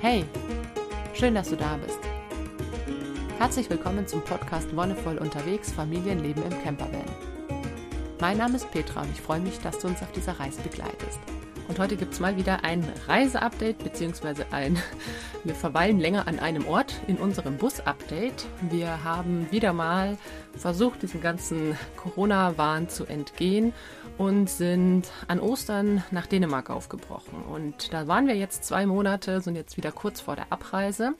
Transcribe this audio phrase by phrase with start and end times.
[0.00, 0.24] Hey,
[1.12, 1.98] schön, dass du da bist.
[3.36, 7.02] Herzlich willkommen zum Podcast Wonnevoll unterwegs Familienleben im Campervan.
[8.20, 11.18] Mein Name ist Petra und ich freue mich, dass du uns auf dieser Reise begleitest.
[11.66, 14.80] Und heute gibt es mal wieder ein Reiseupdate, beziehungsweise ein,
[15.44, 18.46] wir verweilen länger an einem Ort in unserem Bus-Update.
[18.70, 20.16] Wir haben wieder mal
[20.56, 23.72] versucht, diesem ganzen Corona-Wahn zu entgehen
[24.18, 27.42] und sind an Ostern nach Dänemark aufgebrochen.
[27.44, 31.14] Und da waren wir jetzt zwei Monate, sind jetzt wieder kurz vor der Abreise.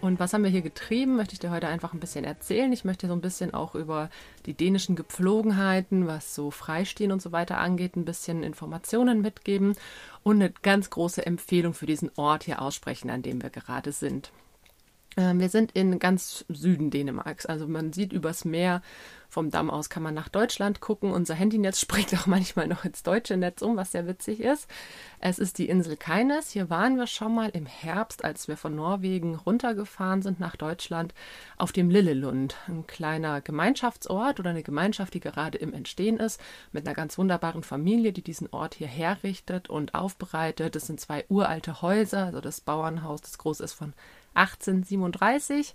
[0.00, 2.72] Und was haben wir hier getrieben, möchte ich dir heute einfach ein bisschen erzählen.
[2.72, 4.08] Ich möchte so ein bisschen auch über
[4.46, 9.76] die dänischen Gepflogenheiten, was so Freistehen und so weiter angeht, ein bisschen Informationen mitgeben
[10.22, 14.32] und eine ganz große Empfehlung für diesen Ort hier aussprechen, an dem wir gerade sind.
[15.20, 17.44] Ähm, wir sind in ganz Süden Dänemarks.
[17.44, 18.82] Also man sieht übers Meer
[19.30, 21.12] vom Damm aus kann man nach Deutschland gucken.
[21.12, 24.68] Unser Handynetz springt auch manchmal noch ins deutsche Netz um, was sehr witzig ist.
[25.20, 26.50] Es ist die Insel Keines.
[26.50, 31.14] Hier waren wir schon mal im Herbst, als wir von Norwegen runtergefahren sind nach Deutschland,
[31.56, 32.56] auf dem Lillelund.
[32.66, 36.40] Ein kleiner Gemeinschaftsort oder eine Gemeinschaft, die gerade im Entstehen ist,
[36.72, 40.74] mit einer ganz wunderbaren Familie, die diesen Ort hier herrichtet und aufbereitet.
[40.74, 43.92] Es sind zwei uralte Häuser, also das Bauernhaus, das groß ist von
[44.34, 45.74] 1837.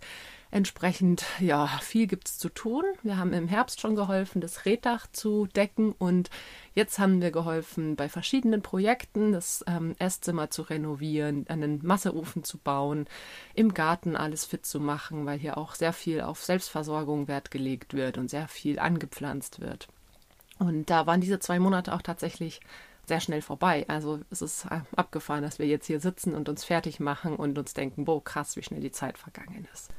[0.52, 2.84] Entsprechend, ja, viel gibt es zu tun.
[3.04, 6.30] Wir haben im Herbst schon geholfen, das Reddach zu decken und
[6.74, 12.58] jetzt haben wir geholfen, bei verschiedenen Projekten das ähm, Esszimmer zu renovieren, einen Masseofen zu
[12.58, 13.06] bauen,
[13.54, 17.94] im Garten alles fit zu machen, weil hier auch sehr viel auf Selbstversorgung Wert gelegt
[17.94, 19.90] wird und sehr viel angepflanzt wird.
[20.58, 22.62] Und da waren diese zwei Monate auch tatsächlich
[23.08, 23.86] sehr schnell vorbei.
[23.88, 27.58] Also es ist äh, abgefahren, dass wir jetzt hier sitzen und uns fertig machen und
[27.58, 29.92] uns denken, boah, krass, wie schnell die Zeit vergangen ist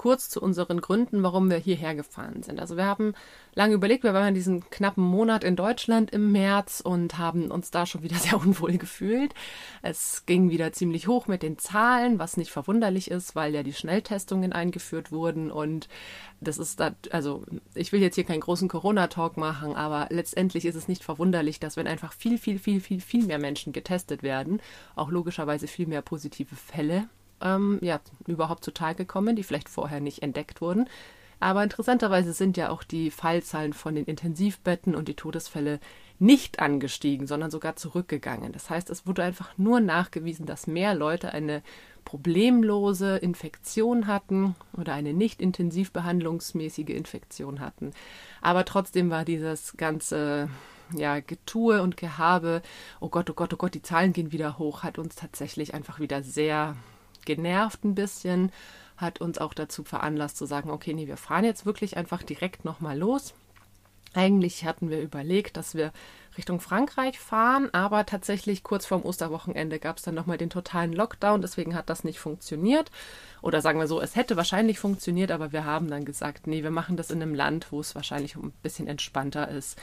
[0.00, 2.58] kurz zu unseren Gründen, warum wir hierher gefahren sind.
[2.58, 3.12] Also wir haben
[3.54, 7.84] lange überlegt, wir waren diesen knappen Monat in Deutschland im März und haben uns da
[7.84, 9.34] schon wieder sehr unwohl gefühlt.
[9.82, 13.74] Es ging wieder ziemlich hoch mit den Zahlen, was nicht verwunderlich ist, weil ja die
[13.74, 15.86] Schnelltestungen eingeführt wurden und
[16.40, 20.76] das ist da, also ich will jetzt hier keinen großen Corona-Talk machen, aber letztendlich ist
[20.76, 24.62] es nicht verwunderlich, dass wenn einfach viel, viel, viel, viel, viel mehr Menschen getestet werden,
[24.96, 27.10] auch logischerweise viel mehr positive Fälle
[27.40, 30.88] ähm, ja, überhaupt zutage kommen, die vielleicht vorher nicht entdeckt wurden.
[31.40, 35.80] Aber interessanterweise sind ja auch die Fallzahlen von den Intensivbetten und die Todesfälle
[36.18, 38.52] nicht angestiegen, sondern sogar zurückgegangen.
[38.52, 41.62] Das heißt, es wurde einfach nur nachgewiesen, dass mehr Leute eine
[42.04, 47.92] problemlose Infektion hatten oder eine nicht intensiv behandlungsmäßige Infektion hatten.
[48.42, 50.50] Aber trotzdem war dieses ganze
[50.94, 52.60] ja, Getue und Gehabe,
[53.00, 56.00] oh Gott, oh Gott, oh Gott, die Zahlen gehen wieder hoch, hat uns tatsächlich einfach
[56.00, 56.76] wieder sehr
[57.24, 58.52] genervt ein bisschen,
[58.96, 62.64] hat uns auch dazu veranlasst zu sagen, okay, nee, wir fahren jetzt wirklich einfach direkt
[62.64, 63.34] nochmal los.
[64.12, 65.92] Eigentlich hatten wir überlegt, dass wir
[66.36, 71.42] Richtung Frankreich fahren, aber tatsächlich kurz vorm Osterwochenende gab es dann nochmal den totalen Lockdown,
[71.42, 72.90] deswegen hat das nicht funktioniert.
[73.40, 76.70] Oder sagen wir so, es hätte wahrscheinlich funktioniert, aber wir haben dann gesagt, nee, wir
[76.70, 79.78] machen das in einem Land, wo es wahrscheinlich ein bisschen entspannter ist.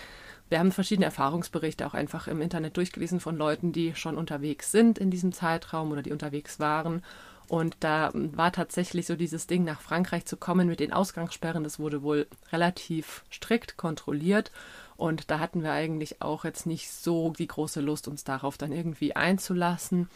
[0.50, 4.98] Wir haben verschiedene Erfahrungsberichte auch einfach im Internet durchgelesen von Leuten, die schon unterwegs sind
[4.98, 7.04] in diesem Zeitraum oder die unterwegs waren.
[7.50, 11.80] Und da war tatsächlich so dieses Ding, nach Frankreich zu kommen mit den Ausgangssperren, das
[11.80, 14.52] wurde wohl relativ strikt kontrolliert.
[14.98, 18.72] Und da hatten wir eigentlich auch jetzt nicht so die große Lust, uns darauf dann
[18.72, 20.10] irgendwie einzulassen.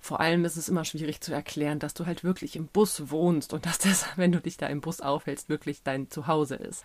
[0.00, 3.52] Vor allem ist es immer schwierig zu erklären, dass du halt wirklich im Bus wohnst
[3.52, 6.84] und dass das, wenn du dich da im Bus aufhältst, wirklich dein Zuhause ist.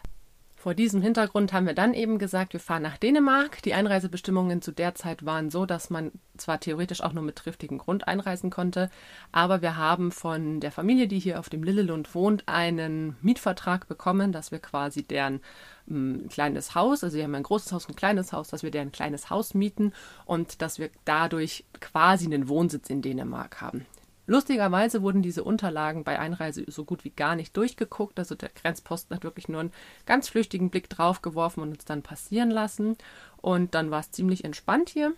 [0.64, 3.62] Vor diesem Hintergrund haben wir dann eben gesagt, wir fahren nach Dänemark.
[3.64, 7.80] Die Einreisebestimmungen zu der Zeit waren so, dass man zwar theoretisch auch nur mit triftigem
[7.80, 8.90] Grund einreisen konnte,
[9.34, 14.32] aber wir haben von der Familie, die hier auf dem Lillelund wohnt, einen Mietvertrag bekommen,
[14.32, 15.42] dass wir quasi deren
[15.90, 18.94] ein kleines Haus, also sie haben ein großes Haus, ein kleines Haus, dass wir deren
[18.94, 19.92] kleines Haus mieten
[20.24, 23.86] und dass wir dadurch quasi einen Wohnsitz in Dänemark haben.
[24.26, 28.18] Lustigerweise wurden diese Unterlagen bei Einreise so gut wie gar nicht durchgeguckt.
[28.20, 29.74] Also der Grenzposten hat wirklich nur einen
[30.06, 32.98] ganz flüchtigen Blick drauf geworfen und uns dann passieren lassen.
[33.38, 35.14] Und dann war es ziemlich entspannt hier.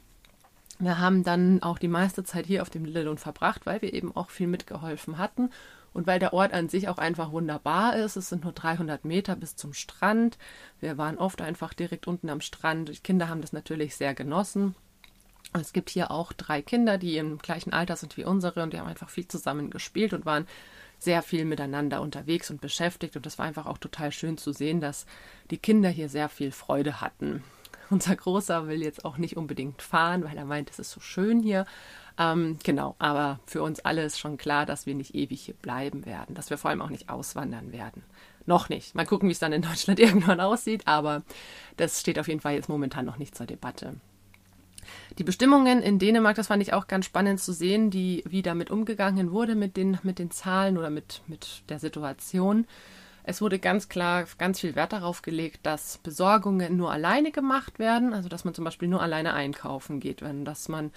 [0.79, 4.15] Wir haben dann auch die meiste Zeit hier auf dem Lillelund verbracht, weil wir eben
[4.15, 5.51] auch viel mitgeholfen hatten
[5.93, 8.17] und weil der Ort an sich auch einfach wunderbar ist.
[8.17, 10.37] Es sind nur 300 Meter bis zum Strand.
[10.81, 12.89] Wir waren oft einfach direkt unten am Strand.
[12.89, 14.75] Die Kinder haben das natürlich sehr genossen.
[15.61, 18.79] Es gibt hier auch drei Kinder, die im gleichen Alter sind wie unsere und die
[18.79, 20.47] haben einfach viel zusammen gespielt und waren
[20.99, 23.15] sehr viel miteinander unterwegs und beschäftigt.
[23.15, 25.05] Und das war einfach auch total schön zu sehen, dass
[25.51, 27.43] die Kinder hier sehr viel Freude hatten.
[27.89, 31.41] Unser Großer will jetzt auch nicht unbedingt fahren, weil er meint, es ist so schön
[31.41, 31.65] hier.
[32.17, 36.05] Ähm, genau, aber für uns alle ist schon klar, dass wir nicht ewig hier bleiben
[36.05, 38.03] werden, dass wir vor allem auch nicht auswandern werden.
[38.45, 38.95] Noch nicht.
[38.95, 41.23] Mal gucken, wie es dann in Deutschland irgendwann aussieht, aber
[41.77, 43.95] das steht auf jeden Fall jetzt momentan noch nicht zur Debatte.
[45.17, 48.71] Die Bestimmungen in Dänemark, das fand ich auch ganz spannend zu sehen, die, wie damit
[48.71, 52.65] umgegangen wurde mit den, mit den Zahlen oder mit, mit der Situation.
[53.27, 58.13] Es wurde ganz klar ganz viel Wert darauf gelegt, dass Besorgungen nur alleine gemacht werden,
[58.13, 60.91] also dass man zum Beispiel nur alleine einkaufen geht, wenn dass man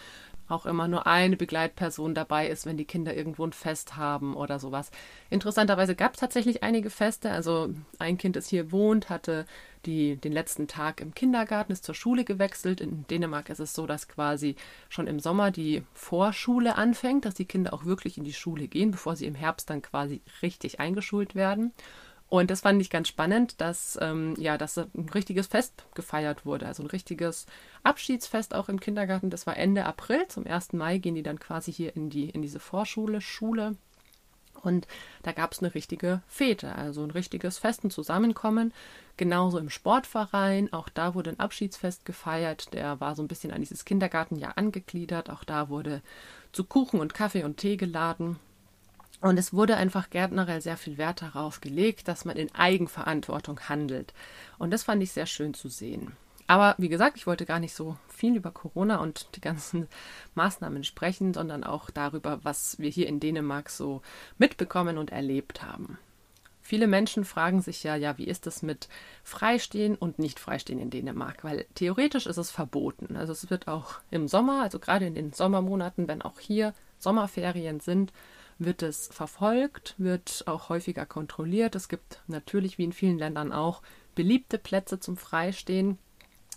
[0.48, 4.58] auch immer nur eine Begleitperson dabei ist, wenn die Kinder irgendwo ein Fest haben oder
[4.58, 4.90] sowas.
[5.30, 7.30] Interessanterweise gab es tatsächlich einige Feste.
[7.30, 7.68] Also
[7.98, 9.46] ein Kind, das hier wohnt, hatte
[9.84, 12.80] die, den letzten Tag im Kindergarten, ist zur Schule gewechselt.
[12.80, 14.56] In Dänemark ist es so, dass quasi
[14.88, 18.90] schon im Sommer die Vorschule anfängt, dass die Kinder auch wirklich in die Schule gehen,
[18.90, 21.72] bevor sie im Herbst dann quasi richtig eingeschult werden.
[22.28, 26.66] Und das fand ich ganz spannend, dass ähm, ja, dass ein richtiges Fest gefeiert wurde,
[26.66, 27.46] also ein richtiges
[27.84, 29.30] Abschiedsfest auch im Kindergarten.
[29.30, 30.28] Das war Ende April.
[30.28, 30.75] Zum 1.
[30.75, 33.76] Mai gehen die dann quasi hier in die in diese Vorschule, Schule.
[34.62, 34.86] Und
[35.22, 38.74] da gab es eine richtige Fete, also ein richtiges Fest, ein Zusammenkommen.
[39.16, 42.74] Genauso im Sportverein, auch da wurde ein Abschiedsfest gefeiert.
[42.74, 45.31] Der war so ein bisschen an dieses Kindergartenjahr angegliedert.
[45.31, 46.02] Auch da wurde
[46.52, 48.38] zu Kuchen und Kaffee und Tee geladen.
[49.20, 54.15] Und es wurde einfach generell sehr viel Wert darauf gelegt, dass man in Eigenverantwortung handelt.
[54.59, 56.12] Und das fand ich sehr schön zu sehen.
[56.47, 59.87] Aber wie gesagt, ich wollte gar nicht so viel über Corona und die ganzen
[60.35, 64.03] Maßnahmen sprechen, sondern auch darüber, was wir hier in Dänemark so
[64.38, 65.99] mitbekommen und erlebt haben.
[66.62, 68.88] Viele Menschen fragen sich ja, ja, wie ist es mit
[69.25, 71.43] Freistehen und Nicht-Freistehen in Dänemark?
[71.43, 73.17] Weil theoretisch ist es verboten.
[73.17, 77.81] Also es wird auch im Sommer, also gerade in den Sommermonaten, wenn auch hier Sommerferien
[77.81, 78.12] sind,
[78.58, 81.75] wird es verfolgt, wird auch häufiger kontrolliert.
[81.75, 83.82] Es gibt natürlich, wie in vielen Ländern auch,
[84.14, 85.99] beliebte Plätze zum Freistehen.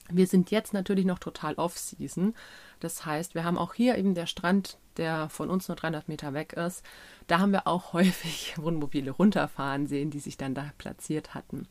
[0.10, 2.36] Wir sind jetzt natürlich noch total off-season.
[2.80, 6.34] Das heißt, wir haben auch hier eben der Strand, der von uns nur 300 Meter
[6.34, 6.84] weg ist.
[7.28, 11.68] Da haben wir auch häufig Wohnmobile runterfahren sehen, die sich dann da platziert hatten.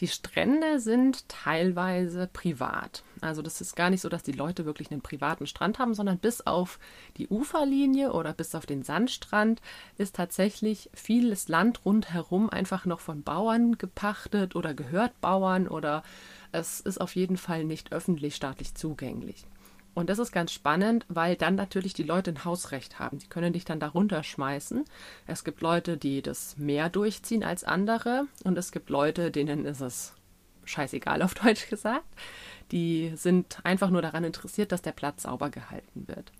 [0.00, 3.04] Die Strände sind teilweise privat.
[3.20, 6.18] Also das ist gar nicht so, dass die Leute wirklich einen privaten Strand haben, sondern
[6.18, 6.78] bis auf
[7.18, 9.60] die Uferlinie oder bis auf den Sandstrand
[9.98, 16.02] ist tatsächlich vieles Land rundherum einfach noch von Bauern gepachtet oder gehört Bauern oder
[16.50, 19.44] es ist auf jeden Fall nicht öffentlich staatlich zugänglich.
[19.94, 23.18] Und das ist ganz spannend, weil dann natürlich die Leute ein Hausrecht haben.
[23.18, 24.84] Die können dich dann da runterschmeißen.
[25.26, 28.26] Es gibt Leute, die das mehr durchziehen als andere.
[28.44, 30.14] Und es gibt Leute, denen ist es
[30.64, 32.06] scheißegal auf Deutsch gesagt.
[32.72, 36.32] Die sind einfach nur daran interessiert, dass der Platz sauber gehalten wird.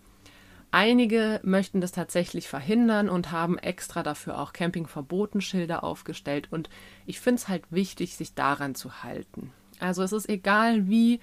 [0.73, 6.47] Einige möchten das tatsächlich verhindern und haben extra dafür auch Campingverbotenschilder aufgestellt.
[6.53, 6.71] Und
[7.07, 9.53] ich finde es halt wichtig, sich daran zu halten.
[9.81, 11.19] Also es ist egal, wie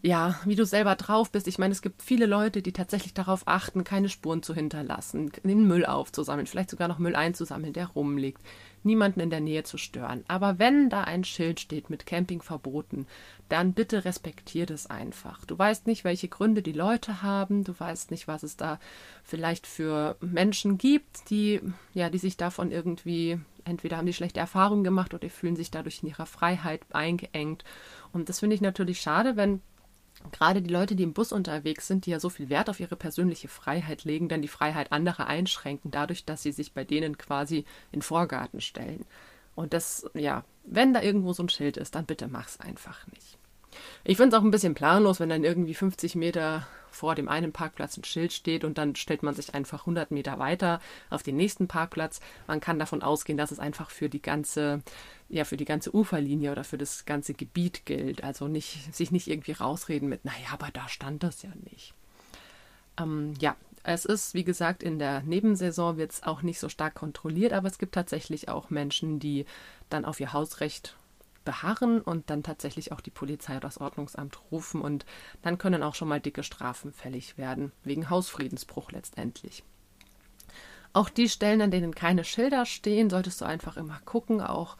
[0.00, 1.48] ja, wie du selber drauf bist.
[1.48, 5.66] Ich meine, es gibt viele Leute, die tatsächlich darauf achten, keine Spuren zu hinterlassen, den
[5.66, 8.40] Müll aufzusammeln, vielleicht sogar noch Müll einzusammeln, der rumliegt,
[8.84, 10.24] niemanden in der Nähe zu stören.
[10.28, 13.06] Aber wenn da ein Schild steht mit Camping verboten,
[13.48, 15.44] dann bitte respektier das einfach.
[15.44, 18.78] Du weißt nicht, welche Gründe die Leute haben, du weißt nicht, was es da
[19.24, 21.60] vielleicht für Menschen gibt, die
[21.92, 25.70] ja, die sich davon irgendwie entweder haben die schlechte Erfahrungen gemacht oder die fühlen sich
[25.70, 27.64] dadurch in ihrer Freiheit eingeengt.
[28.12, 29.60] Und das finde ich natürlich schade, wenn
[30.32, 32.96] gerade die Leute, die im Bus unterwegs sind, die ja so viel Wert auf ihre
[32.96, 37.64] persönliche Freiheit legen, dann die Freiheit anderer einschränken, dadurch, dass sie sich bei denen quasi
[37.92, 39.04] in Vorgarten stellen.
[39.54, 43.37] Und das, ja, wenn da irgendwo so ein Schild ist, dann bitte mach's einfach nicht.
[44.04, 47.52] Ich finde es auch ein bisschen planlos, wenn dann irgendwie 50 Meter vor dem einen
[47.52, 50.80] Parkplatz ein Schild steht und dann stellt man sich einfach 100 Meter weiter
[51.10, 52.20] auf den nächsten Parkplatz.
[52.46, 54.82] Man kann davon ausgehen, dass es einfach für die ganze,
[55.28, 58.24] ja, für die ganze Uferlinie oder für das ganze Gebiet gilt.
[58.24, 61.94] Also nicht, sich nicht irgendwie rausreden mit, naja, aber da stand das ja nicht.
[62.98, 66.94] Ähm, ja, es ist, wie gesagt, in der Nebensaison wird es auch nicht so stark
[66.94, 69.46] kontrolliert, aber es gibt tatsächlich auch Menschen, die
[69.88, 70.96] dann auf ihr Hausrecht
[71.48, 75.06] beharren und dann tatsächlich auch die Polizei oder das Ordnungsamt rufen und
[75.40, 79.64] dann können auch schon mal dicke Strafen fällig werden, wegen Hausfriedensbruch letztendlich.
[80.92, 84.76] Auch die Stellen, an denen keine Schilder stehen, solltest du einfach immer gucken, auch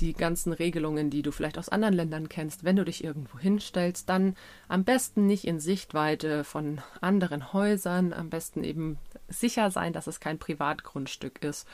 [0.00, 4.08] die ganzen Regelungen, die du vielleicht aus anderen Ländern kennst, wenn du dich irgendwo hinstellst,
[4.08, 4.36] dann
[4.68, 10.20] am besten nicht in Sichtweite von anderen Häusern, am besten eben sicher sein, dass es
[10.20, 11.66] kein Privatgrundstück ist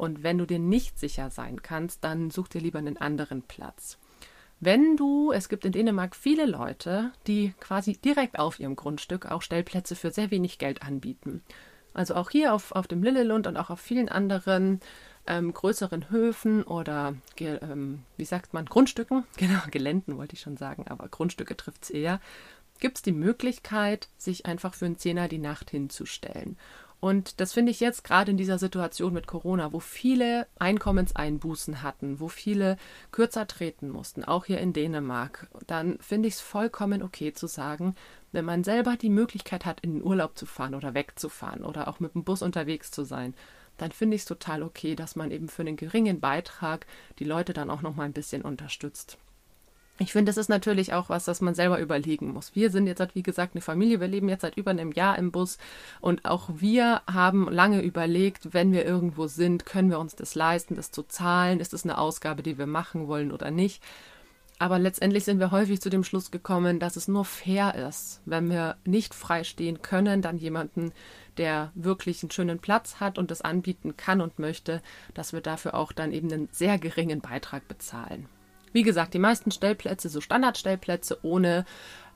[0.00, 3.98] und wenn du dir nicht sicher sein kannst, dann such dir lieber einen anderen Platz.
[4.58, 9.42] Wenn du, es gibt in Dänemark viele Leute, die quasi direkt auf ihrem Grundstück auch
[9.42, 11.42] Stellplätze für sehr wenig Geld anbieten.
[11.92, 14.80] Also auch hier auf, auf dem Lillelund und auch auf vielen anderen
[15.26, 20.86] ähm, größeren Höfen oder, ähm, wie sagt man, Grundstücken, genau, Geländen wollte ich schon sagen,
[20.88, 22.20] aber Grundstücke trifft es eher,
[22.78, 26.56] gibt es die Möglichkeit, sich einfach für einen Zehner die Nacht hinzustellen.
[27.00, 32.20] Und das finde ich jetzt gerade in dieser Situation mit Corona, wo viele Einkommenseinbußen hatten,
[32.20, 32.76] wo viele
[33.10, 37.94] kürzer treten mussten, auch hier in Dänemark, dann finde ich es vollkommen okay zu sagen,
[38.32, 42.00] wenn man selber die Möglichkeit hat, in den Urlaub zu fahren oder wegzufahren oder auch
[42.00, 43.34] mit dem Bus unterwegs zu sein,
[43.78, 46.86] dann finde ich es total okay, dass man eben für einen geringen Beitrag
[47.18, 49.16] die Leute dann auch noch mal ein bisschen unterstützt.
[50.02, 52.54] Ich finde, das ist natürlich auch was, das man selber überlegen muss.
[52.56, 54.00] Wir sind jetzt, wie gesagt, eine Familie.
[54.00, 55.58] Wir leben jetzt seit über einem Jahr im Bus
[56.00, 60.74] und auch wir haben lange überlegt, wenn wir irgendwo sind, können wir uns das leisten,
[60.74, 61.60] das zu zahlen?
[61.60, 63.82] Ist das eine Ausgabe, die wir machen wollen oder nicht?
[64.58, 68.48] Aber letztendlich sind wir häufig zu dem Schluss gekommen, dass es nur fair ist, wenn
[68.48, 70.92] wir nicht frei stehen können, dann jemanden,
[71.36, 74.80] der wirklich einen schönen Platz hat und das anbieten kann und möchte,
[75.12, 78.30] dass wir dafür auch dann eben einen sehr geringen Beitrag bezahlen.
[78.72, 81.64] Wie gesagt, die meisten Stellplätze, so Standardstellplätze ohne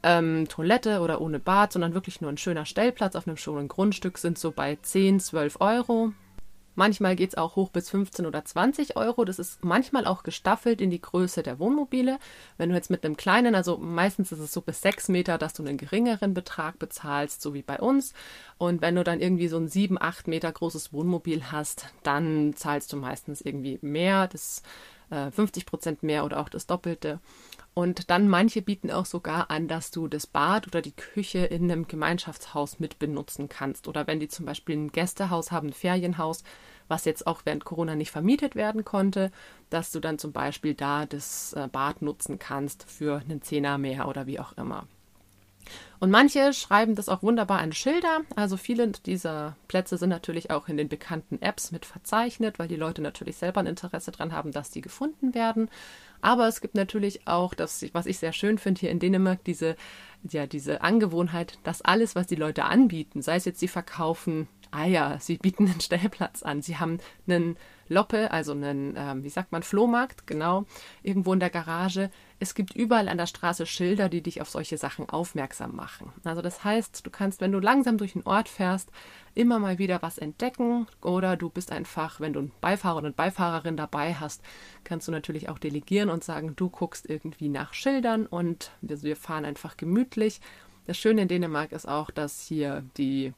[0.02, 4.18] ähm, Toilette oder ohne Bad, sondern wirklich nur ein schöner Stellplatz auf einem schönen Grundstück,
[4.18, 6.12] sind so bei 10, 12 Euro.
[6.76, 9.24] Manchmal geht es auch hoch bis 15 oder 20 Euro.
[9.24, 12.18] Das ist manchmal auch gestaffelt in die Größe der Wohnmobile.
[12.58, 15.52] Wenn du jetzt mit einem kleinen, also meistens ist es so bis 6 Meter, dass
[15.52, 18.12] du einen geringeren Betrag bezahlst, so wie bei uns.
[18.58, 22.92] Und wenn du dann irgendwie so ein 7, 8 Meter großes Wohnmobil hast, dann zahlst
[22.92, 24.26] du meistens irgendwie mehr.
[24.26, 24.62] Das
[25.30, 27.20] 50 äh, Prozent mehr oder auch das Doppelte.
[27.74, 31.70] Und dann manche bieten auch sogar an, dass du das Bad oder die Küche in
[31.70, 33.88] einem Gemeinschaftshaus mit benutzen kannst.
[33.88, 36.44] Oder wenn die zum Beispiel ein Gästehaus haben, ein Ferienhaus,
[36.86, 39.32] was jetzt auch während Corona nicht vermietet werden konnte,
[39.70, 44.06] dass du dann zum Beispiel da das äh, Bad nutzen kannst für einen Zehner mehr
[44.06, 44.86] oder wie auch immer.
[46.00, 48.20] Und manche schreiben das auch wunderbar an Schilder.
[48.36, 52.76] Also viele dieser Plätze sind natürlich auch in den bekannten Apps mit verzeichnet, weil die
[52.76, 55.70] Leute natürlich selber ein Interesse daran haben, dass die gefunden werden.
[56.20, 59.76] Aber es gibt natürlich auch, das, was ich sehr schön finde hier in Dänemark, diese,
[60.28, 65.18] ja, diese Angewohnheit, dass alles, was die Leute anbieten, sei es jetzt sie verkaufen Eier,
[65.20, 67.56] sie bieten einen Stellplatz an, sie haben einen
[67.88, 70.64] Loppe, also einen, äh, wie sagt man, Flohmarkt, genau,
[71.02, 72.10] irgendwo in der Garage.
[72.44, 76.12] Es gibt überall an der Straße Schilder, die dich auf solche Sachen aufmerksam machen.
[76.24, 78.90] Also das heißt, du kannst, wenn du langsam durch den Ort fährst,
[79.34, 83.14] immer mal wieder was entdecken oder du bist einfach, wenn du einen Beifahrer oder eine
[83.14, 84.42] Beifahrerin dabei hast,
[84.84, 89.16] kannst du natürlich auch delegieren und sagen, du guckst irgendwie nach Schildern und wir, wir
[89.16, 90.42] fahren einfach gemütlich
[90.86, 93.32] das Schöne in Dänemark ist auch, dass hier die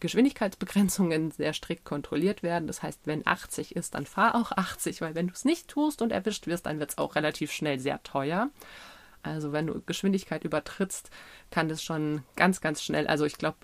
[0.00, 2.66] Geschwindigkeitsbegrenzungen sehr strikt kontrolliert werden.
[2.66, 6.02] Das heißt, wenn 80 ist, dann fahr auch 80, weil wenn du es nicht tust
[6.02, 8.50] und erwischt wirst, dann wird es auch relativ schnell sehr teuer.
[9.22, 11.10] Also wenn du Geschwindigkeit übertrittst,
[11.50, 13.56] kann das schon ganz, ganz schnell, also ich glaube,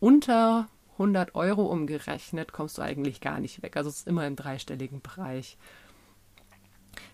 [0.00, 3.76] unter 100 Euro umgerechnet kommst du eigentlich gar nicht weg.
[3.76, 5.56] Also es ist immer im dreistelligen Bereich.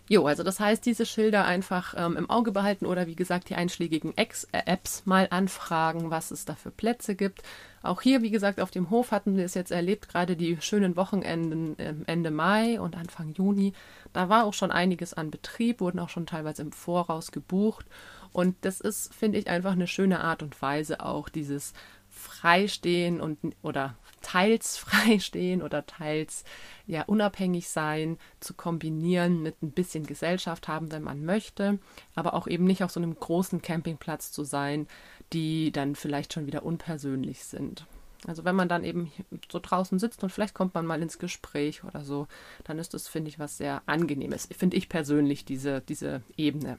[0.09, 3.55] Jo, also das heißt, diese Schilder einfach ähm, im Auge behalten oder wie gesagt die
[3.55, 7.43] einschlägigen Ex äh, Apps mal anfragen, was es da für Plätze gibt.
[7.83, 10.95] Auch hier, wie gesagt, auf dem Hof hatten wir es jetzt erlebt, gerade die schönen
[10.95, 13.73] Wochenenden äh, Ende Mai und Anfang Juni.
[14.13, 17.85] Da war auch schon einiges an Betrieb, wurden auch schon teilweise im Voraus gebucht.
[18.33, 21.73] Und das ist, finde ich, einfach eine schöne Art und Weise, auch dieses
[22.11, 26.43] Freistehen und oder teils freistehen oder teils
[26.85, 31.79] ja unabhängig sein zu kombinieren mit ein bisschen Gesellschaft haben, wenn man möchte,
[32.15, 34.87] aber auch eben nicht auf so einem großen Campingplatz zu sein,
[35.33, 37.85] die dann vielleicht schon wieder unpersönlich sind.
[38.27, 39.11] Also wenn man dann eben
[39.51, 42.27] so draußen sitzt und vielleicht kommt man mal ins Gespräch oder so,
[42.63, 44.47] dann ist das, finde ich, was sehr angenehmes.
[44.55, 46.77] Finde ich persönlich diese, diese Ebene.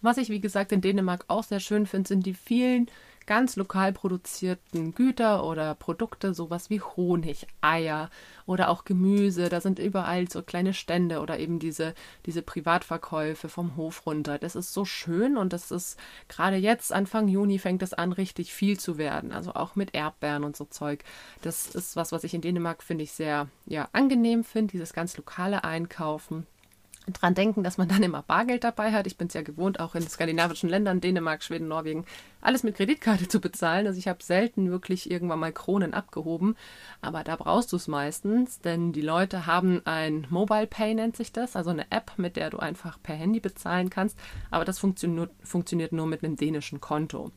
[0.00, 2.90] Was ich, wie gesagt, in Dänemark auch sehr schön finde, sind die vielen
[3.26, 8.10] ganz lokal produzierten Güter oder Produkte, sowas wie Honig, Eier
[8.46, 9.48] oder auch Gemüse.
[9.48, 11.94] Da sind überall so kleine Stände oder eben diese,
[12.26, 14.38] diese Privatverkäufe vom Hof runter.
[14.38, 18.52] Das ist so schön und das ist gerade jetzt, Anfang Juni, fängt es an, richtig
[18.52, 19.32] viel zu werden.
[19.32, 21.04] Also auch mit Erdbeeren und so Zeug.
[21.42, 25.16] Das ist was, was ich in Dänemark, finde ich, sehr ja, angenehm finde, dieses ganz
[25.16, 26.46] lokale Einkaufen
[27.12, 29.06] dran denken, dass man dann immer Bargeld dabei hat.
[29.06, 32.06] Ich bin es ja gewohnt, auch in skandinavischen Ländern, Dänemark, Schweden, Norwegen,
[32.40, 33.86] alles mit Kreditkarte zu bezahlen.
[33.86, 36.56] Also ich habe selten wirklich irgendwann mal Kronen abgehoben,
[37.00, 41.32] aber da brauchst du es meistens, denn die Leute haben ein Mobile Pay, nennt sich
[41.32, 44.18] das, also eine App, mit der du einfach per Handy bezahlen kannst,
[44.50, 47.32] aber das funktioniert, funktioniert nur mit einem dänischen Konto.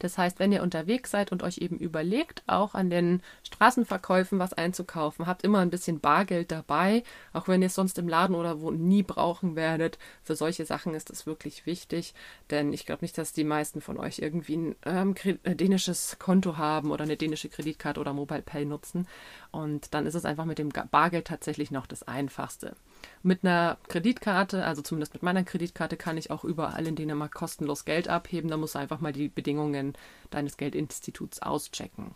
[0.00, 4.54] Das heißt, wenn ihr unterwegs seid und euch eben überlegt, auch an den Straßenverkäufen was
[4.54, 8.60] einzukaufen, habt immer ein bisschen Bargeld dabei, auch wenn ihr es sonst im Laden oder
[8.60, 9.98] wo nie brauchen werdet.
[10.24, 12.14] Für solche Sachen ist es wirklich wichtig,
[12.50, 15.14] denn ich glaube nicht, dass die meisten von euch irgendwie ein ähm,
[15.44, 19.06] äh, dänisches Konto haben oder eine dänische Kreditkarte oder Mobile Pay nutzen.
[19.50, 22.74] Und dann ist es einfach mit dem Bargeld tatsächlich noch das Einfachste.
[23.22, 27.84] Mit einer Kreditkarte, also zumindest mit meiner Kreditkarte, kann ich auch überall in Dänemark kostenlos
[27.84, 28.50] Geld abheben.
[28.50, 29.94] Da musst du einfach mal die Bedingungen
[30.30, 32.14] deines Geldinstituts auschecken.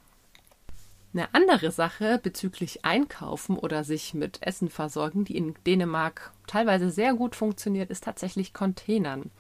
[1.13, 7.15] Eine andere Sache bezüglich Einkaufen oder sich mit Essen versorgen, die in Dänemark teilweise sehr
[7.15, 9.31] gut funktioniert, ist tatsächlich Containern.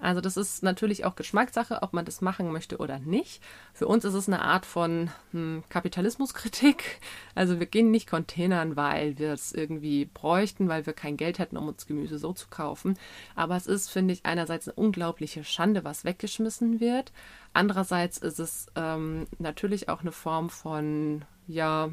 [0.00, 3.42] Also das ist natürlich auch Geschmackssache, ob man das machen möchte oder nicht.
[3.72, 7.00] Für uns ist es eine Art von hm, Kapitalismuskritik.
[7.34, 11.56] Also wir gehen nicht Containern, weil wir es irgendwie bräuchten, weil wir kein Geld hätten,
[11.56, 12.98] um uns Gemüse so zu kaufen.
[13.34, 17.12] Aber es ist, finde ich, einerseits eine unglaubliche Schande, was weggeschmissen wird.
[17.52, 21.88] Andererseits ist es ähm, natürlich auch eine Form von, ja,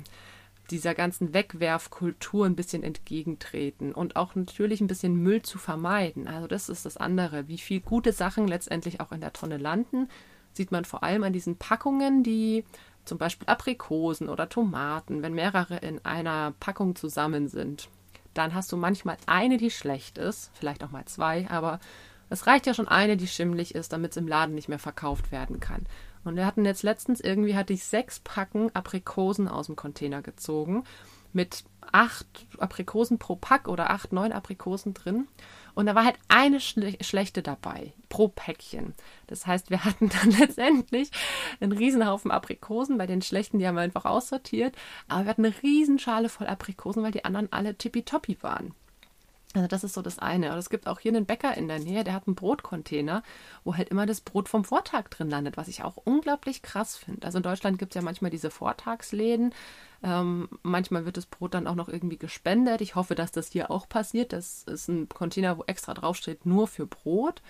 [0.71, 6.27] dieser ganzen Wegwerfkultur ein bisschen entgegentreten und auch natürlich ein bisschen Müll zu vermeiden.
[6.27, 7.47] Also das ist das andere.
[7.47, 10.07] Wie viel gute Sachen letztendlich auch in der Tonne landen,
[10.53, 12.65] sieht man vor allem an diesen Packungen, die
[13.05, 17.89] zum Beispiel Aprikosen oder Tomaten, wenn mehrere in einer Packung zusammen sind,
[18.33, 21.79] dann hast du manchmal eine, die schlecht ist, vielleicht auch mal zwei, aber
[22.29, 25.31] es reicht ja schon eine, die schimmlig ist, damit es im Laden nicht mehr verkauft
[25.31, 25.85] werden kann.
[26.23, 30.83] Und wir hatten jetzt letztens irgendwie, hatte ich sechs Packen Aprikosen aus dem Container gezogen.
[31.33, 35.27] Mit acht Aprikosen pro Pack oder acht, neun Aprikosen drin.
[35.73, 38.93] Und da war halt eine Schle schlechte dabei, pro Päckchen.
[39.27, 41.11] Das heißt, wir hatten dann letztendlich
[41.59, 42.97] einen Riesenhaufen Aprikosen.
[42.97, 44.75] Bei den schlechten, die haben wir einfach aussortiert.
[45.07, 48.73] Aber wir hatten eine Riesenschale voll Aprikosen, weil die anderen alle tippitoppi waren.
[49.53, 50.51] Also das ist so das eine.
[50.53, 53.21] Und es gibt auch hier einen Bäcker in der Nähe, der hat einen Brotcontainer,
[53.63, 57.25] wo halt immer das Brot vom Vortag drin landet, was ich auch unglaublich krass finde.
[57.25, 59.53] Also in Deutschland gibt es ja manchmal diese Vortagsläden.
[60.03, 62.81] Ähm, manchmal wird das Brot dann auch noch irgendwie gespendet.
[62.81, 64.31] Ich hoffe, dass das hier auch passiert.
[64.31, 67.41] Das ist ein Container, wo extra draufsteht, nur für Brot.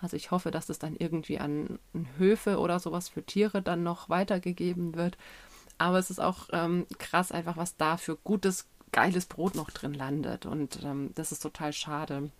[0.00, 1.80] Also ich hoffe, dass das dann irgendwie an
[2.18, 5.18] Höfe oder sowas für Tiere dann noch weitergegeben wird.
[5.76, 9.94] Aber es ist auch ähm, krass einfach, was da für gutes geiles Brot noch drin
[9.94, 10.46] landet.
[10.46, 12.30] Und ähm, das ist total schade.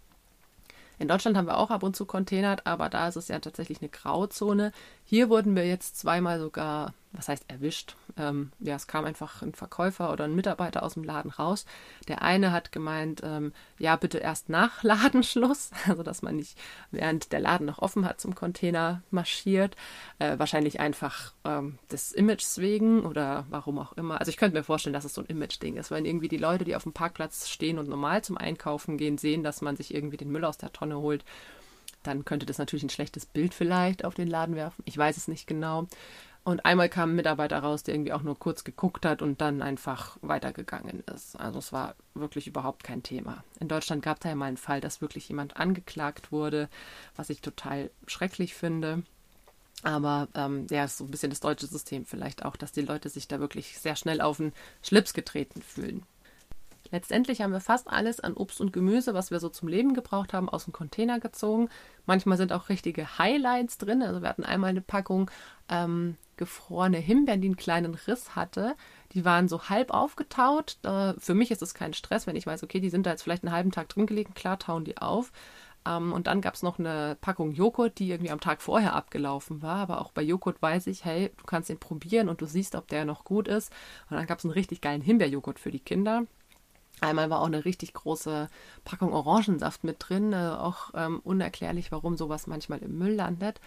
[0.99, 3.81] In Deutschland haben wir auch ab und zu containert, aber da ist es ja tatsächlich
[3.81, 4.73] eine Grauzone.
[5.05, 7.97] Hier wurden wir jetzt zweimal sogar was heißt erwischt?
[8.17, 11.65] Ähm, ja, es kam einfach ein Verkäufer oder ein Mitarbeiter aus dem Laden raus.
[12.07, 16.59] Der eine hat gemeint, ähm, ja, bitte erst nach Ladenschluss, also dass man nicht
[16.91, 19.77] während der Laden noch offen hat zum Container marschiert.
[20.19, 24.21] Äh, wahrscheinlich einfach ähm, des Images wegen oder warum auch immer.
[24.21, 26.65] Also ich könnte mir vorstellen, dass es so ein Image-Ding ist, weil irgendwie die Leute,
[26.65, 30.17] die auf dem Parkplatz stehen und normal zum Einkaufen gehen, sehen, dass man sich irgendwie
[30.17, 31.25] den Müll aus der Tonne holt
[32.03, 34.83] dann könnte das natürlich ein schlechtes Bild vielleicht auf den Laden werfen.
[34.87, 35.87] Ich weiß es nicht genau.
[36.49, 39.61] Und einmal kam ein Mitarbeiter raus, der irgendwie auch nur kurz geguckt hat und dann
[39.61, 41.39] einfach weitergegangen ist.
[41.39, 43.45] Also es war wirklich überhaupt kein Thema.
[43.61, 46.71] In Deutschland gab es ja mal einen Fall, dass wirklich jemand angeklagt wurde,
[47.17, 49.03] was ich total schrecklich finde.
[49.83, 53.11] Aber ähm, ja, ist so ein bisschen das deutsche System vielleicht auch, dass die Leute
[53.11, 56.03] sich da wirklich sehr schnell auf den Schlips getreten fühlen.
[56.91, 60.33] Letztendlich haben wir fast alles an Obst und Gemüse, was wir so zum Leben gebraucht
[60.33, 61.69] haben, aus dem Container gezogen.
[62.07, 64.03] Manchmal sind auch richtige Highlights drin.
[64.03, 65.31] Also wir hatten einmal eine Packung
[65.69, 68.75] ähm, gefrorene Himbeeren, die einen kleinen Riss hatte.
[69.13, 70.79] Die waren so halb aufgetaut.
[70.83, 73.45] Für mich ist es kein Stress, wenn ich weiß, okay, die sind da jetzt vielleicht
[73.45, 75.33] einen halben Tag drin gelegen, klar tauen die auf.
[75.87, 79.63] Ähm, und dann gab es noch eine Packung Joghurt, die irgendwie am Tag vorher abgelaufen
[79.63, 79.77] war.
[79.77, 82.89] Aber auch bei Joghurt weiß ich, hey, du kannst den probieren und du siehst, ob
[82.89, 83.73] der noch gut ist.
[84.11, 86.25] Und dann gab es einen richtig geilen Himbeerjoghurt für die Kinder.
[87.01, 88.49] Einmal war auch eine richtig große
[88.85, 90.33] Packung Orangensaft mit drin.
[90.33, 93.61] Äh, auch ähm, unerklärlich, warum sowas manchmal im Müll landet.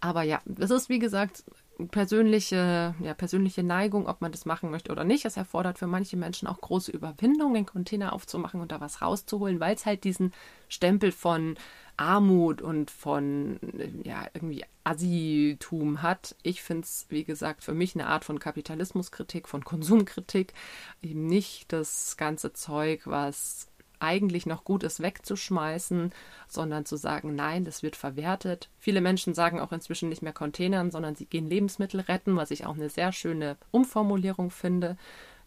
[0.00, 1.44] Aber ja, das ist wie gesagt
[1.90, 5.24] persönliche, ja, persönliche Neigung, ob man das machen möchte oder nicht.
[5.24, 9.60] Es erfordert für manche Menschen auch große Überwindung, den Container aufzumachen und da was rauszuholen,
[9.60, 10.32] weil es halt diesen
[10.68, 11.56] Stempel von
[11.96, 13.58] Armut und von
[14.02, 16.34] ja, irgendwie Assitum hat.
[16.42, 20.54] Ich finde es, wie gesagt, für mich eine Art von Kapitalismuskritik, von Konsumkritik.
[21.02, 23.68] Eben nicht das ganze Zeug, was
[24.02, 26.12] eigentlich noch gut ist, wegzuschmeißen,
[26.48, 28.68] sondern zu sagen, nein, das wird verwertet.
[28.78, 32.66] Viele Menschen sagen auch inzwischen nicht mehr Containern, sondern sie gehen Lebensmittel retten, was ich
[32.66, 34.96] auch eine sehr schöne Umformulierung finde,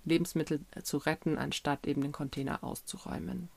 [0.06, 3.50] Lebensmittel zu retten, anstatt eben den Container auszuräumen.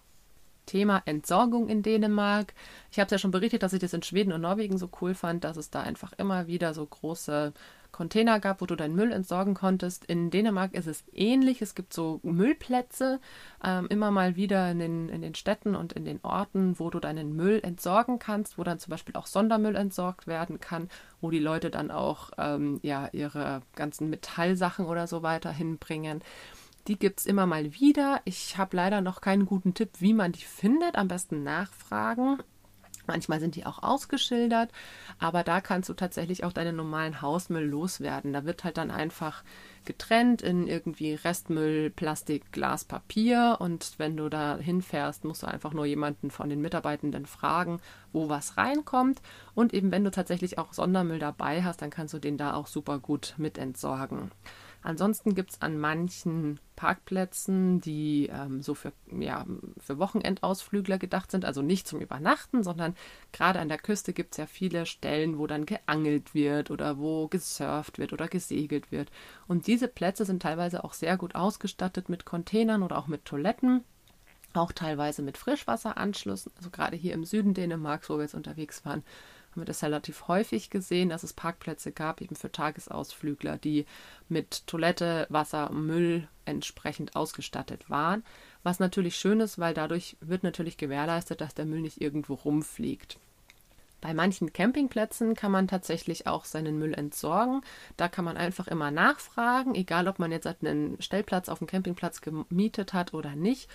[0.67, 2.53] Thema Entsorgung in Dänemark.
[2.91, 5.15] Ich habe es ja schon berichtet, dass ich das in Schweden und Norwegen so cool
[5.15, 7.55] fand, dass es da einfach immer wieder so große
[7.93, 10.05] Container gab, wo du deinen Müll entsorgen konntest.
[10.05, 11.63] In Dänemark ist es ähnlich.
[11.63, 13.21] Es gibt so Müllplätze
[13.65, 17.01] ähm, immer mal wieder in den, in den Städten und in den Orten, wo du
[17.01, 20.89] deinen Müll entsorgen kannst, wo dann zum Beispiel auch Sondermüll entsorgt werden kann,
[21.21, 26.23] wo die Leute dann auch ähm, ja, ihre ganzen Metallsachen oder so weiter hinbringen.
[26.87, 28.21] Die gibt es immer mal wieder.
[28.25, 30.97] Ich habe leider noch keinen guten Tipp, wie man die findet.
[30.97, 32.39] Am besten nachfragen.
[33.09, 34.71] Manchmal sind die auch ausgeschildert,
[35.19, 38.33] aber da kannst du tatsächlich auch deinen normalen Hausmüll loswerden.
[38.33, 39.43] Da wird halt dann einfach
[39.85, 45.73] getrennt in irgendwie Restmüll, Plastik, Glas, Papier und wenn du da hinfährst, musst du einfach
[45.73, 47.81] nur jemanden von den Mitarbeitenden fragen,
[48.13, 49.23] wo was reinkommt
[49.55, 52.67] und eben wenn du tatsächlich auch Sondermüll dabei hast, dann kannst du den da auch
[52.67, 54.31] super gut mit entsorgen.
[54.83, 59.45] Ansonsten gibt es an manchen Parkplätzen, die ähm, so für, ja,
[59.79, 62.95] für Wochenendausflügler gedacht sind, also nicht zum Übernachten, sondern
[63.33, 67.27] gerade an der Küste gibt es ja viele Stellen, wo dann geangelt wird oder wo
[67.27, 69.11] gesurft wird oder gesegelt wird.
[69.49, 73.85] Und diese Plätze sind teilweise auch sehr gut ausgestattet mit Containern oder auch mit Toiletten
[74.55, 76.53] auch teilweise mit Frischwasseranschlüssen.
[76.57, 79.05] Also gerade hier im Süden Dänemarks, wo wir jetzt unterwegs waren,
[79.59, 83.87] haben wir das relativ häufig gesehen, dass es Parkplätze gab, eben für Tagesausflügler, die
[84.29, 88.23] mit Toilette, Wasser, Müll entsprechend ausgestattet waren.
[88.63, 93.19] Was natürlich schön ist, weil dadurch wird natürlich gewährleistet, dass der Müll nicht irgendwo rumfliegt.
[94.01, 97.63] Bei manchen Campingplätzen kann man tatsächlich auch seinen Müll entsorgen.
[97.97, 102.21] Da kann man einfach immer nachfragen, egal ob man jetzt einen Stellplatz auf dem Campingplatz
[102.21, 103.69] gemietet hat oder nicht.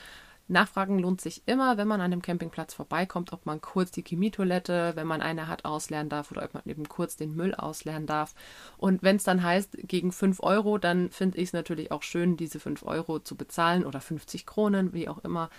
[0.54, 4.94] Nachfragen lohnt sich immer, wenn man an dem Campingplatz vorbeikommt, ob man kurz die Chemietoilette,
[4.96, 8.34] wenn man eine hat, ausleeren darf oder ob man eben kurz den Müll ausleeren darf.
[8.78, 12.38] Und wenn es dann heißt, gegen 5 Euro, dann finde ich es natürlich auch schön,
[12.38, 15.50] diese 5 Euro zu bezahlen oder 50 Kronen, wie auch immer,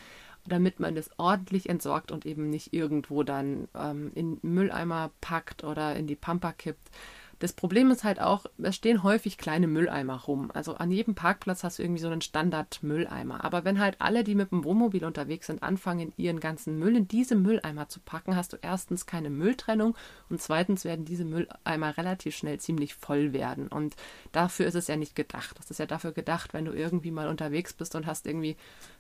[0.47, 5.97] damit man es ordentlich entsorgt und eben nicht irgendwo dann ähm, in Mülleimer packt oder
[5.97, 6.91] in die Pampa kippt.
[7.39, 10.51] Das Problem ist halt auch, es stehen häufig kleine Mülleimer rum.
[10.55, 13.45] Also an jedem Parkplatz hast du irgendwie so einen Standard-Mülleimer.
[13.45, 17.09] Aber wenn halt alle, die mit dem Wohnmobil unterwegs sind, anfangen, ihren ganzen Müll in
[17.09, 19.97] diese Mülleimer zu packen, hast du erstens keine Mülltrennung
[20.29, 23.69] und zweitens werden diese Mülleimer relativ schnell ziemlich voll werden.
[23.69, 23.97] Und
[24.33, 25.59] dafür ist es ja nicht gedacht.
[25.59, 28.57] Das ist ja dafür gedacht, wenn du irgendwie mal unterwegs bist und hast irgendwie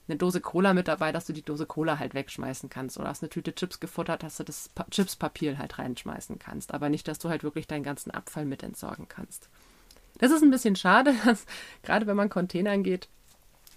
[0.07, 2.99] eine Dose Cola mit dabei, dass du die Dose Cola halt wegschmeißen kannst.
[2.99, 6.75] Oder hast eine Tüte Chips gefuttert, dass du das pa Chipspapier halt reinschmeißen kannst.
[6.75, 9.49] Aber nicht, dass du halt wirklich deinen ganzen Abfall mit entsorgen kannst.
[10.19, 11.47] Das ist ein bisschen schade, dass
[11.83, 13.09] gerade wenn man Containern geht,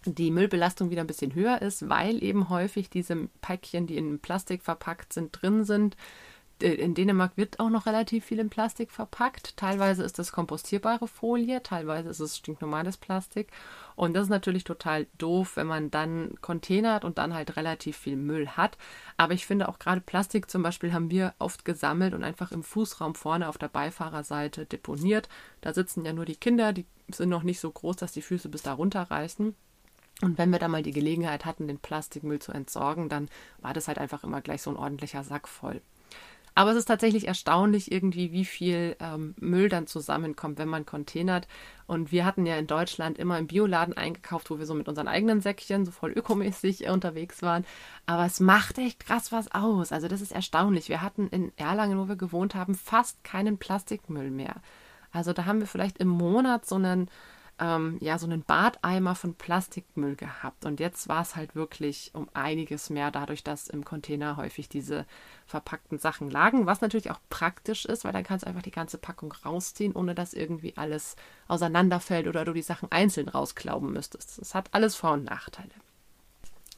[0.06, 4.64] die Müllbelastung wieder ein bisschen höher ist, weil eben häufig diese Päckchen, die in Plastik
[4.64, 5.98] verpackt sind, drin sind
[6.60, 9.58] in Dänemark wird auch noch relativ viel in Plastik verpackt.
[9.58, 13.50] Teilweise ist es kompostierbare Folie, teilweise ist es stinknormales Plastik.
[13.96, 18.16] Und das ist natürlich total doof, wenn man dann containert und dann halt relativ viel
[18.16, 18.78] Müll hat.
[19.18, 22.64] Aber ich finde auch gerade Plastik zum Beispiel haben wir oft gesammelt und einfach im
[22.64, 25.30] Fußraum vorne auf der Beifahrerseite deponiert.
[25.62, 28.50] Da sitzen ja nur die Kinder, die sind noch nicht so groß, dass die Füße
[28.50, 29.56] bis da runterreißen.
[30.22, 33.88] Und wenn wir da mal die Gelegenheit hatten, den Plastikmüll zu entsorgen, dann war das
[33.88, 35.82] halt einfach immer gleich so ein ordentlicher Sack voll.
[36.58, 41.48] Aber es ist tatsächlich erstaunlich irgendwie, wie viel ähm, Müll dann zusammenkommt, wenn man containert.
[41.86, 45.08] Und wir hatten ja in Deutschland immer im Bioladen eingekauft, wo wir so mit unseren
[45.08, 47.64] eigenen Säckchen so voll ökomäßig unterwegs waren.
[48.08, 49.92] Aber es macht echt krass was aus.
[49.92, 50.90] Also das ist erstaunlich.
[50.90, 54.56] Wir hatten in Erlangen, wo wir gewohnt haben, fast keinen Plastikmüll mehr.
[55.12, 57.08] Also da haben wir vielleicht im Monat so einen
[57.60, 60.66] ähm, ja, so einen Badeimer von Plastikmüll gehabt.
[60.66, 65.06] Und jetzt war es halt wirklich um einiges mehr, dadurch, dass im Container häufig diese
[65.46, 68.98] verpackten Sachen lagen, was natürlich auch praktisch ist, weil dann kannst du einfach die ganze
[68.98, 71.16] Packung rausziehen, ohne dass irgendwie alles
[71.48, 74.40] auseinanderfällt oder du die Sachen einzeln rausklauben müsstest.
[74.40, 75.72] Das hat alles Vor- und Nachteile.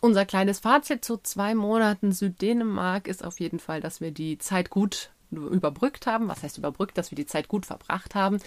[0.01, 4.69] Unser kleines Fazit zu zwei Monaten Süddänemark ist auf jeden Fall, dass wir die Zeit
[4.69, 6.27] gut überbrückt haben.
[6.27, 8.39] Was heißt überbrückt, dass wir die Zeit gut verbracht haben.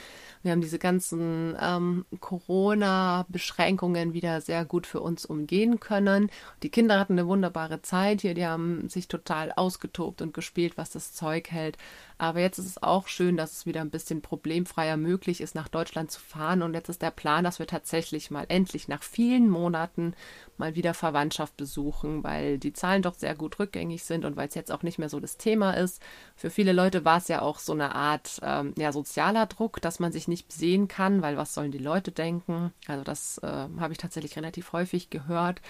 [0.42, 6.30] Wir haben diese ganzen ähm, Corona-Beschränkungen wieder sehr gut für uns umgehen können.
[6.62, 10.90] Die Kinder hatten eine wunderbare Zeit hier, die haben sich total ausgetobt und gespielt, was
[10.90, 11.78] das Zeug hält.
[12.22, 15.66] Aber jetzt ist es auch schön, dass es wieder ein bisschen problemfreier möglich ist, nach
[15.66, 16.62] Deutschland zu fahren.
[16.62, 20.14] Und jetzt ist der Plan, dass wir tatsächlich mal endlich nach vielen Monaten
[20.56, 24.54] mal wieder Verwandtschaft besuchen, weil die Zahlen doch sehr gut rückgängig sind und weil es
[24.54, 26.00] jetzt auch nicht mehr so das Thema ist.
[26.36, 29.98] Für viele Leute war es ja auch so eine Art ähm, ja, sozialer Druck, dass
[29.98, 32.72] man sich nicht sehen kann, weil was sollen die Leute denken?
[32.86, 35.60] Also das äh, habe ich tatsächlich relativ häufig gehört.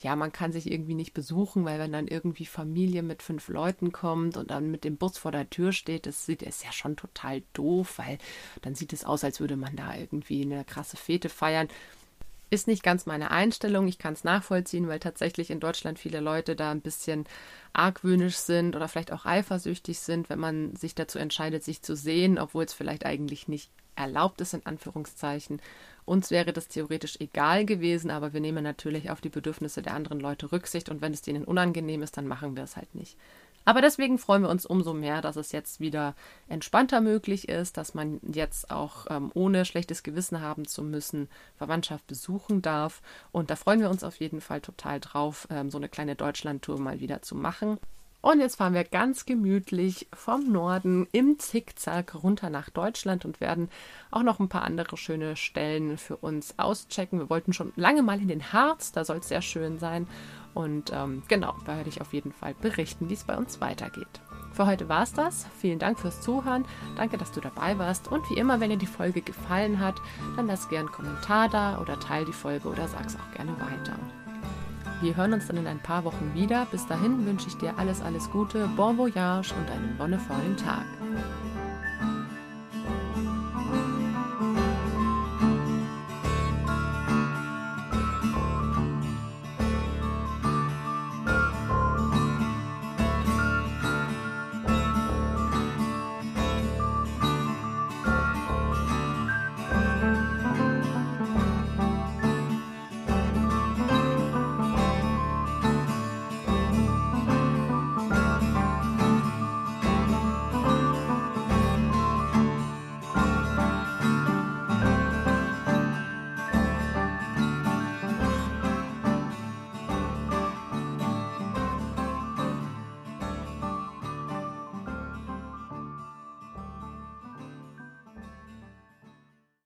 [0.00, 3.92] Ja, man kann sich irgendwie nicht besuchen, weil wenn dann irgendwie Familie mit fünf Leuten
[3.92, 6.96] kommt und dann mit dem Bus vor der Tür steht, das sieht ist ja schon
[6.96, 8.18] total doof, weil
[8.62, 11.68] dann sieht es aus, als würde man da irgendwie eine krasse Fete feiern.
[12.52, 13.86] Ist nicht ganz meine Einstellung.
[13.86, 17.26] Ich kann es nachvollziehen, weil tatsächlich in Deutschland viele Leute da ein bisschen
[17.72, 22.38] argwöhnisch sind oder vielleicht auch eifersüchtig sind, wenn man sich dazu entscheidet, sich zu sehen,
[22.38, 25.60] obwohl es vielleicht eigentlich nicht erlaubt ist, in Anführungszeichen.
[26.04, 30.18] Uns wäre das theoretisch egal gewesen, aber wir nehmen natürlich auf die Bedürfnisse der anderen
[30.18, 33.16] Leute Rücksicht und wenn es denen unangenehm ist, dann machen wir es halt nicht.
[33.64, 36.14] Aber deswegen freuen wir uns umso mehr, dass es jetzt wieder
[36.48, 42.06] entspannter möglich ist, dass man jetzt auch ähm, ohne schlechtes Gewissen haben zu müssen Verwandtschaft
[42.06, 43.02] besuchen darf.
[43.32, 46.80] Und da freuen wir uns auf jeden Fall total drauf, ähm, so eine kleine Deutschlandtour
[46.80, 47.78] mal wieder zu machen.
[48.22, 53.70] Und jetzt fahren wir ganz gemütlich vom Norden im Zickzack runter nach Deutschland und werden
[54.10, 57.18] auch noch ein paar andere schöne Stellen für uns auschecken.
[57.18, 60.06] Wir wollten schon lange mal in den Harz, da soll es sehr schön sein.
[60.52, 64.20] Und ähm, genau, da werde ich auf jeden Fall berichten, wie es bei uns weitergeht.
[64.52, 65.46] Für heute war es das.
[65.58, 66.64] Vielen Dank fürs Zuhören.
[66.96, 68.08] Danke, dass du dabei warst.
[68.08, 69.94] Und wie immer, wenn dir die Folge gefallen hat,
[70.36, 73.96] dann lass gerne einen Kommentar da oder teile die Folge oder sag's auch gerne weiter.
[75.00, 76.66] Wir hören uns dann in ein paar Wochen wieder.
[76.70, 80.84] Bis dahin wünsche ich dir alles, alles Gute, bon voyage und einen wonnevollen Tag.